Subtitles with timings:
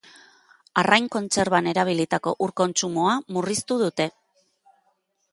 [0.81, 4.09] Arrain kontserban erabilitako ur kontsumoa murriztu dute.